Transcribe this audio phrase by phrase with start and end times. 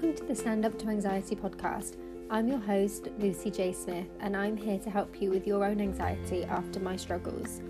[0.00, 1.98] Welcome to the Stand Up to Anxiety podcast.
[2.30, 3.74] I'm your host, Lucy J.
[3.74, 7.60] Smith, and I'm here to help you with your own anxiety after my struggles.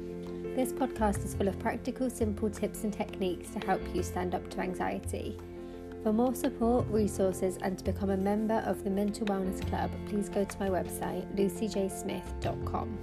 [0.54, 4.48] This podcast is full of practical, simple tips and techniques to help you stand up
[4.50, 5.40] to anxiety.
[6.04, 10.28] For more support, resources, and to become a member of the Mental Wellness Club, please
[10.28, 12.96] go to my website, lucyjsmith.com.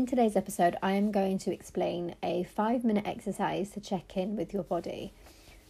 [0.00, 4.34] In today's episode, I am going to explain a five minute exercise to check in
[4.34, 5.12] with your body.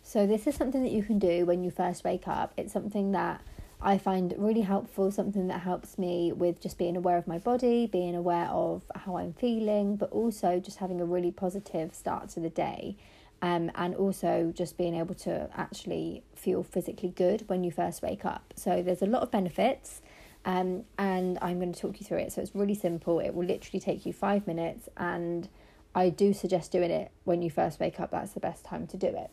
[0.04, 2.54] So, this is something that you can do when you first wake up.
[2.56, 3.40] It's something that
[3.82, 7.88] I find really helpful, something that helps me with just being aware of my body,
[7.88, 12.38] being aware of how I'm feeling, but also just having a really positive start to
[12.38, 12.96] the day.
[13.42, 18.24] Um, and also just being able to actually feel physically good when you first wake
[18.24, 18.54] up.
[18.54, 20.02] So, there's a lot of benefits.
[20.44, 22.32] Um, and I'm going to talk you through it.
[22.32, 23.20] So it's really simple.
[23.20, 25.48] It will literally take you five minutes, and
[25.94, 28.10] I do suggest doing it when you first wake up.
[28.10, 29.30] That's the best time to do it.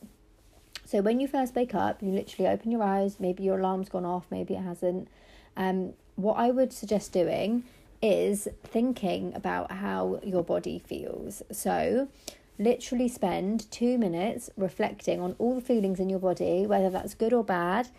[0.86, 3.20] So when you first wake up, you literally open your eyes.
[3.20, 5.10] Maybe your alarm's gone off, maybe it hasn't.
[5.56, 7.64] Um, what I would suggest doing
[8.02, 11.42] is thinking about how your body feels.
[11.52, 12.08] So
[12.60, 17.34] literally spend two minutes reflecting on all the feelings in your body, whether that's good
[17.34, 17.90] or bad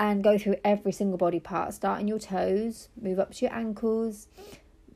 [0.00, 1.74] and go through every single body part.
[1.74, 4.28] Start in your toes, move up to your ankles,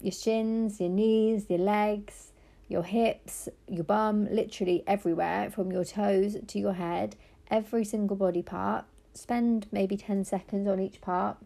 [0.00, 2.32] your shins, your knees, your legs,
[2.68, 7.16] your hips, your bum, literally everywhere from your toes to your head,
[7.50, 8.86] every single body part.
[9.12, 11.36] Spend maybe 10 seconds on each part.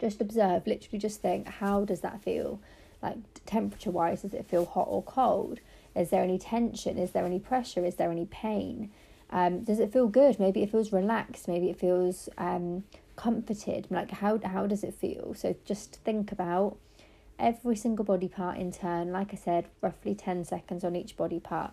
[0.00, 2.62] Just observe, literally just think, how does that feel?
[3.02, 5.60] Like temperature wise, does it feel hot or cold?
[5.94, 6.96] Is there any tension?
[6.96, 7.84] Is there any pressure?
[7.84, 8.90] Is there any pain?
[9.30, 10.40] Um, does it feel good?
[10.40, 11.48] Maybe it feels relaxed.
[11.48, 12.84] Maybe it feels um,
[13.16, 13.86] comforted.
[13.90, 15.34] Like how how does it feel?
[15.34, 16.76] So just think about
[17.38, 19.12] every single body part in turn.
[19.12, 21.72] Like I said, roughly ten seconds on each body part.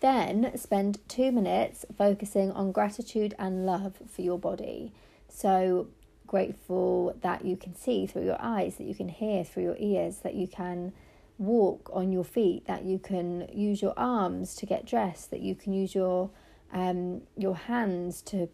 [0.00, 4.92] Then spend two minutes focusing on gratitude and love for your body.
[5.28, 5.88] So
[6.26, 10.18] grateful that you can see through your eyes, that you can hear through your ears,
[10.18, 10.92] that you can
[11.38, 15.54] walk on your feet, that you can use your arms to get dressed, that you
[15.54, 16.30] can use your
[16.72, 18.48] um your hands to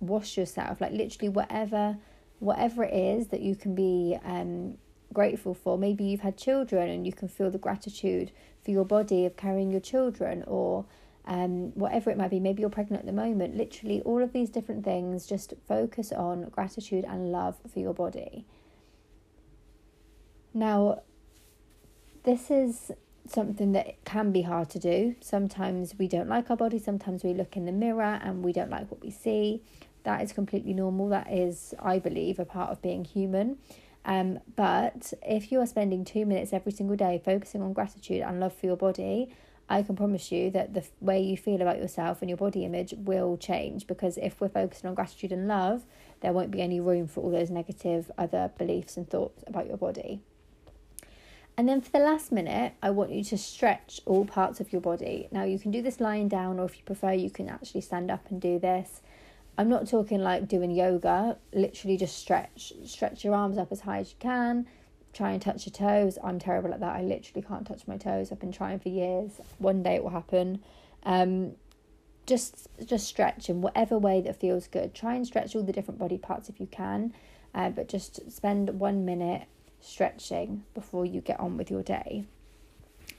[0.00, 1.98] wash yourself, like literally whatever
[2.38, 4.78] whatever it is that you can be um
[5.12, 5.76] grateful for.
[5.76, 8.32] Maybe you've had children and you can feel the gratitude
[8.64, 10.86] for your body of carrying your children or
[11.24, 13.56] um, whatever it might be, maybe you're pregnant at the moment.
[13.56, 18.44] Literally, all of these different things, just focus on gratitude and love for your body.
[20.52, 21.02] Now,
[22.24, 22.92] this is
[23.26, 25.14] something that can be hard to do.
[25.20, 28.70] Sometimes we don't like our body, sometimes we look in the mirror and we don't
[28.70, 29.62] like what we see.
[30.04, 31.08] That is completely normal.
[31.08, 33.58] That is, I believe, a part of being human.
[34.04, 38.40] Um, but if you are spending two minutes every single day focusing on gratitude and
[38.40, 39.32] love for your body,
[39.68, 42.94] I can promise you that the way you feel about yourself and your body image
[42.96, 45.84] will change because if we're focusing on gratitude and love,
[46.20, 49.76] there won't be any room for all those negative other beliefs and thoughts about your
[49.76, 50.20] body.
[51.62, 54.80] And then for the last minute, I want you to stretch all parts of your
[54.80, 55.28] body.
[55.30, 58.10] Now, you can do this lying down, or if you prefer, you can actually stand
[58.10, 59.00] up and do this.
[59.56, 62.72] I'm not talking like doing yoga, literally just stretch.
[62.84, 64.66] Stretch your arms up as high as you can.
[65.12, 66.18] Try and touch your toes.
[66.24, 66.96] I'm terrible at that.
[66.96, 68.32] I literally can't touch my toes.
[68.32, 69.40] I've been trying for years.
[69.58, 70.64] One day it will happen.
[71.04, 71.52] Um,
[72.26, 74.96] just just stretch in whatever way that feels good.
[74.96, 77.14] Try and stretch all the different body parts if you can,
[77.54, 79.46] uh, but just spend one minute
[79.82, 82.24] stretching before you get on with your day.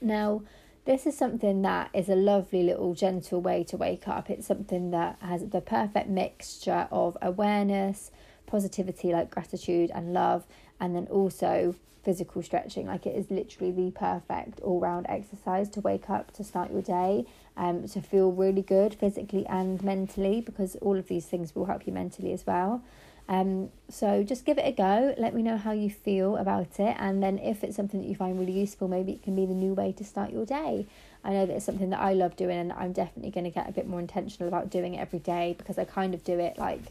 [0.01, 0.41] Now,
[0.85, 4.29] this is something that is a lovely little gentle way to wake up.
[4.29, 8.11] It's something that has the perfect mixture of awareness,
[8.45, 10.45] positivity like gratitude and love,
[10.79, 12.87] and then also physical stretching.
[12.87, 16.81] Like it is literally the perfect all round exercise to wake up to start your
[16.81, 17.25] day,
[17.55, 21.87] um, to feel really good physically and mentally, because all of these things will help
[21.87, 22.83] you mentally as well.
[23.29, 25.15] Um, so just give it a go.
[25.17, 28.15] Let me know how you feel about it, and then if it's something that you
[28.15, 30.85] find really useful, maybe it can be the new way to start your day.
[31.23, 33.69] I know that it's something that I love doing, and I'm definitely going to get
[33.69, 36.57] a bit more intentional about doing it every day because I kind of do it
[36.57, 36.81] like